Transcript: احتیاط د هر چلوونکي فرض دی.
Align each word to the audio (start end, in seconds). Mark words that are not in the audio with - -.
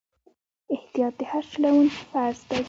احتیاط 0.73 1.13
د 1.19 1.21
هر 1.31 1.43
چلوونکي 1.51 1.99
فرض 2.11 2.39
دی. 2.49 2.57